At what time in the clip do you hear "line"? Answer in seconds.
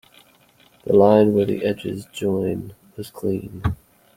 0.93-1.31